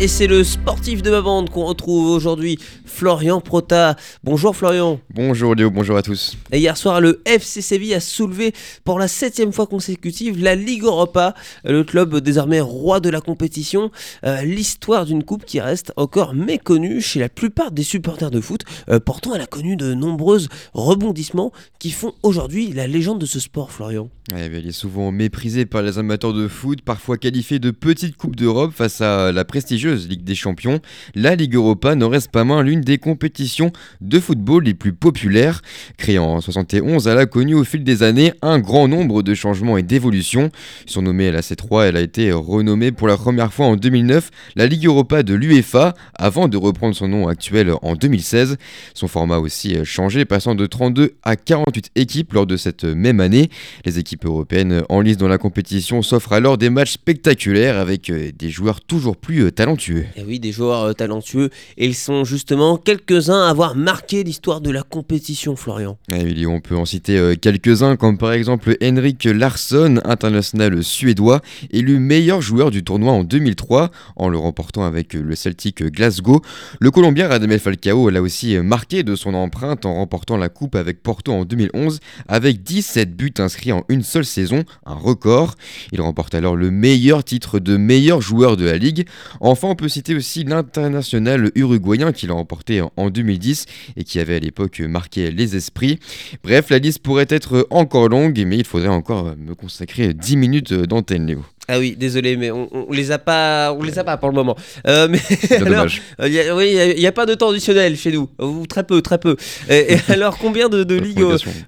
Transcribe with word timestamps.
Et 0.00 0.08
c'est 0.08 0.26
le 0.26 0.42
sportif 0.42 1.02
de 1.02 1.10
ma 1.10 1.20
bande 1.20 1.50
qu'on 1.50 1.66
retrouve 1.66 2.10
aujourd'hui, 2.10 2.58
Florian 2.84 3.40
Prota. 3.40 3.94
Bonjour 4.24 4.56
Florian. 4.56 4.98
Bonjour 5.14 5.54
Léo, 5.54 5.70
bonjour 5.70 5.96
à 5.96 6.02
tous. 6.02 6.36
Et 6.50 6.58
hier 6.58 6.76
soir, 6.76 7.00
le 7.00 7.22
FC 7.24 7.62
Séville 7.62 7.94
a 7.94 8.00
soulevé 8.00 8.52
pour 8.82 8.98
la 8.98 9.06
septième 9.06 9.52
fois 9.52 9.68
consécutive 9.68 10.42
la 10.42 10.56
Ligue 10.56 10.82
Europa, 10.82 11.34
le 11.62 11.84
club 11.84 12.16
désormais 12.18 12.60
roi 12.60 12.98
de 12.98 13.08
la 13.08 13.20
compétition. 13.20 13.92
Euh, 14.26 14.42
L'histoire 14.42 15.06
d'une 15.06 15.22
coupe 15.22 15.44
qui 15.44 15.60
reste 15.60 15.92
encore 15.96 16.34
méconnue 16.34 17.00
chez 17.00 17.20
la 17.20 17.28
plupart 17.28 17.70
des 17.70 17.84
supporters 17.84 18.32
de 18.32 18.40
foot. 18.40 18.62
Euh, 18.88 18.98
pourtant, 18.98 19.32
elle 19.36 19.42
a 19.42 19.46
connu 19.46 19.76
de 19.76 19.94
nombreux 19.94 20.40
rebondissements 20.72 21.52
qui 21.78 21.92
font 21.92 22.14
aujourd'hui 22.24 22.72
la 22.72 22.88
légende 22.88 23.20
de 23.20 23.26
ce 23.26 23.38
sport, 23.38 23.70
Florian. 23.70 24.10
Ouais, 24.32 24.50
elle 24.52 24.66
est 24.66 24.72
souvent 24.72 25.12
méprisée 25.12 25.66
par 25.66 25.82
les 25.82 25.98
amateurs 25.98 26.32
de 26.32 26.48
foot, 26.48 26.82
parfois 26.82 27.16
qualifiée 27.16 27.58
de 27.58 27.70
petite 27.70 28.16
coupe 28.16 28.34
d'Europe 28.34 28.72
face 28.74 29.00
à 29.00 29.30
la 29.30 29.44
prestigieuse 29.44 29.83
Ligue 29.90 30.24
des 30.24 30.34
Champions. 30.34 30.80
La 31.14 31.34
Ligue 31.34 31.54
Europa 31.54 31.94
n'en 31.94 32.08
reste 32.08 32.30
pas 32.30 32.44
moins 32.44 32.62
l'une 32.62 32.80
des 32.80 32.98
compétitions 32.98 33.72
de 34.00 34.18
football 34.20 34.64
les 34.64 34.74
plus 34.74 34.92
populaires. 34.92 35.62
Créée 35.96 36.18
en 36.18 36.40
71, 36.40 37.06
elle 37.06 37.18
a 37.18 37.26
connu 37.26 37.54
au 37.54 37.64
fil 37.64 37.84
des 37.84 38.02
années 38.02 38.32
un 38.42 38.58
grand 38.58 38.88
nombre 38.88 39.22
de 39.22 39.34
changements 39.34 39.76
et 39.76 39.82
d'évolutions. 39.82 40.50
Surnommée 40.86 41.30
la 41.30 41.40
C3, 41.40 41.88
elle 41.88 41.96
a 41.96 42.00
été 42.00 42.32
renommée 42.32 42.92
pour 42.92 43.08
la 43.08 43.16
première 43.16 43.52
fois 43.52 43.66
en 43.66 43.76
2009 43.76 44.30
la 44.56 44.66
Ligue 44.66 44.86
Europa 44.86 45.22
de 45.22 45.34
l'UEFA, 45.34 45.94
avant 46.14 46.48
de 46.48 46.56
reprendre 46.56 46.94
son 46.94 47.08
nom 47.08 47.28
actuel 47.28 47.72
en 47.82 47.94
2016. 47.94 48.56
Son 48.94 49.08
format 49.08 49.36
a 49.36 49.40
aussi 49.40 49.76
changé, 49.84 50.24
passant 50.24 50.54
de 50.54 50.66
32 50.66 51.14
à 51.22 51.36
48 51.36 51.90
équipes 51.94 52.32
lors 52.32 52.46
de 52.46 52.56
cette 52.56 52.84
même 52.84 53.20
année. 53.20 53.50
Les 53.84 53.98
équipes 53.98 54.24
européenne 54.24 54.82
en 54.88 55.00
lice 55.00 55.16
dans 55.16 55.28
la 55.28 55.38
compétition 55.38 56.02
s'offre 56.02 56.32
alors 56.32 56.58
des 56.58 56.70
matchs 56.70 56.92
spectaculaires 56.92 57.78
avec 57.78 58.10
euh, 58.10 58.30
des 58.36 58.50
joueurs 58.50 58.80
toujours 58.80 59.16
plus 59.16 59.44
euh, 59.44 59.50
talentueux. 59.74 60.06
Et 60.16 60.22
oui, 60.24 60.40
des 60.40 60.52
joueurs 60.52 60.82
euh, 60.82 60.92
talentueux. 60.92 61.50
Et 61.76 61.86
ils 61.86 61.94
sont 61.94 62.24
justement 62.24 62.76
quelques-uns 62.76 63.46
à 63.46 63.50
avoir 63.50 63.74
marqué 63.74 64.22
l'histoire 64.22 64.60
de 64.60 64.70
la 64.70 64.82
compétition, 64.82 65.56
Florian. 65.56 65.98
Et 66.12 66.46
on 66.46 66.60
peut 66.60 66.76
en 66.76 66.84
citer 66.84 67.34
quelques-uns, 67.40 67.96
comme 67.96 68.18
par 68.18 68.32
exemple 68.32 68.76
Henrik 68.82 69.24
Larsson, 69.24 70.00
international 70.04 70.82
suédois, 70.82 71.40
élu 71.70 71.98
meilleur 71.98 72.40
joueur 72.40 72.70
du 72.70 72.84
tournoi 72.84 73.12
en 73.12 73.24
2003 73.24 73.90
en 74.16 74.28
le 74.28 74.38
remportant 74.38 74.84
avec 74.84 75.14
le 75.14 75.34
Celtic 75.34 75.82
Glasgow. 75.82 76.40
Le 76.80 76.90
Colombien 76.90 77.28
Radamel 77.28 77.58
Falcao 77.58 78.10
l'a 78.10 78.22
aussi 78.22 78.56
marqué 78.58 79.02
de 79.02 79.16
son 79.16 79.34
empreinte 79.34 79.86
en 79.86 79.94
remportant 79.94 80.36
la 80.36 80.48
coupe 80.48 80.74
avec 80.74 81.02
Porto 81.02 81.32
en 81.32 81.44
2011 81.44 82.00
avec 82.28 82.62
17 82.62 83.16
buts 83.16 83.34
inscrits 83.38 83.72
en 83.72 83.84
une 83.88 84.02
seule 84.02 84.24
saison, 84.24 84.64
un 84.86 84.94
record. 84.94 85.54
Il 85.92 86.00
remporte 86.00 86.34
alors 86.34 86.56
le 86.56 86.70
meilleur 86.70 87.24
titre 87.24 87.58
de 87.58 87.76
meilleur 87.76 88.20
joueur 88.20 88.56
de 88.56 88.64
la 88.64 88.76
ligue. 88.76 89.06
Enfin, 89.40 89.63
on 89.70 89.74
peut 89.74 89.88
citer 89.88 90.14
aussi 90.14 90.44
l'international 90.44 91.50
uruguayen 91.54 92.12
qu'il 92.12 92.30
a 92.30 92.34
remporté 92.34 92.82
en 92.96 93.10
2010 93.10 93.66
et 93.96 94.04
qui 94.04 94.20
avait 94.20 94.36
à 94.36 94.40
l'époque 94.40 94.80
marqué 94.80 95.30
les 95.30 95.56
esprits. 95.56 95.98
Bref, 96.42 96.70
la 96.70 96.78
liste 96.78 97.00
pourrait 97.00 97.26
être 97.28 97.66
encore 97.70 98.08
longue, 98.08 98.42
mais 98.46 98.58
il 98.58 98.64
faudrait 98.64 98.88
encore 98.88 99.34
me 99.36 99.54
consacrer 99.54 100.14
10 100.14 100.36
minutes 100.36 100.72
d'antenne, 100.72 101.26
Léo. 101.26 101.44
Ah 101.66 101.78
oui, 101.78 101.96
désolé, 101.98 102.36
mais 102.36 102.50
on, 102.50 102.68
on, 102.72 102.92
les 102.92 103.10
a 103.10 103.18
pas, 103.18 103.72
on 103.72 103.82
les 103.82 103.98
a 103.98 104.04
pas 104.04 104.18
pour 104.18 104.28
le 104.28 104.34
moment. 104.34 104.54
Euh, 104.86 105.08
mais. 105.08 105.18
Euh, 105.52 105.86
a, 106.18 106.54
oui, 106.54 106.76
il 106.94 106.98
n'y 106.98 107.06
a, 107.06 107.12
pas 107.12 107.24
de 107.24 107.34
temps 107.34 107.50
additionnel 107.50 107.96
chez 107.96 108.12
nous, 108.12 108.28
ou 108.38 108.66
très 108.66 108.84
peu, 108.84 109.00
très 109.00 109.18
peu. 109.18 109.36
Et, 109.70 109.94
et 109.94 109.98
alors, 110.12 110.36
combien 110.36 110.68
de, 110.68 110.84
de 110.84 110.94
ligues, 110.94 111.24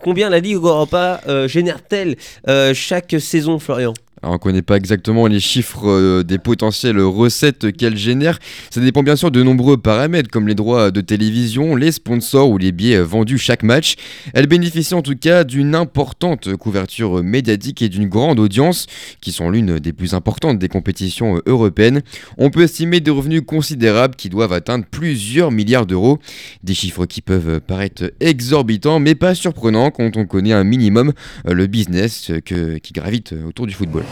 combien 0.00 0.30
la 0.30 0.38
Ligue 0.38 0.54
Europa 0.54 1.20
euh, 1.26 1.48
génère-t-elle 1.48 2.16
euh, 2.48 2.72
chaque 2.72 3.16
saison, 3.18 3.58
Florian? 3.58 3.92
On 4.22 4.32
ne 4.32 4.38
connaît 4.38 4.62
pas 4.62 4.76
exactement 4.76 5.26
les 5.26 5.40
chiffres 5.40 5.88
euh, 5.88 6.22
des 6.22 6.38
potentielles 6.38 7.00
recettes 7.00 7.74
qu'elle 7.76 7.96
génère. 7.96 8.38
Ça 8.70 8.80
dépend 8.80 9.02
bien 9.02 9.16
sûr 9.16 9.30
de 9.30 9.42
nombreux 9.42 9.76
paramètres 9.76 10.28
comme 10.30 10.46
les 10.46 10.54
droits 10.54 10.90
de 10.90 11.00
télévision, 11.00 11.74
les 11.74 11.92
sponsors 11.92 12.50
ou 12.50 12.58
les 12.58 12.72
billets 12.72 13.00
vendus 13.00 13.38
chaque 13.38 13.62
match. 13.62 13.94
Elle 14.34 14.46
bénéficie 14.46 14.94
en 14.94 15.02
tout 15.02 15.16
cas 15.16 15.44
d'une 15.44 15.74
importante 15.74 16.54
couverture 16.56 17.22
médiatique 17.22 17.80
et 17.82 17.88
d'une 17.88 18.08
grande 18.08 18.38
audience 18.38 18.86
qui 19.20 19.32
sont 19.32 19.50
l'une 19.50 19.78
des 19.78 19.92
plus 19.92 20.12
importantes 20.12 20.58
des 20.58 20.68
compétitions 20.68 21.40
européennes. 21.46 22.02
On 22.36 22.50
peut 22.50 22.62
estimer 22.62 23.00
des 23.00 23.10
revenus 23.10 23.42
considérables 23.46 24.16
qui 24.16 24.28
doivent 24.28 24.52
atteindre 24.52 24.84
plusieurs 24.90 25.50
milliards 25.50 25.86
d'euros. 25.86 26.18
Des 26.62 26.74
chiffres 26.74 27.06
qui 27.06 27.22
peuvent 27.22 27.60
paraître 27.60 28.12
exorbitants 28.20 29.00
mais 29.00 29.14
pas 29.14 29.34
surprenants 29.34 29.90
quand 29.90 30.16
on 30.16 30.26
connaît 30.26 30.52
un 30.52 30.64
minimum 30.64 31.12
le 31.46 31.66
business 31.66 32.30
qui 32.44 32.92
gravite 32.92 33.34
autour 33.46 33.66
du 33.66 33.72
football. 33.72 34.04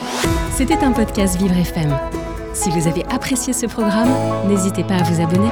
C'était 0.52 0.84
un 0.84 0.92
podcast 0.92 1.36
Vivre 1.38 1.56
FM. 1.56 1.96
Si 2.52 2.70
vous 2.70 2.88
avez 2.88 3.04
apprécié 3.06 3.52
ce 3.52 3.66
programme, 3.66 4.10
n'hésitez 4.48 4.84
pas 4.84 4.96
à 4.96 5.02
vous 5.02 5.20
abonner. 5.22 5.48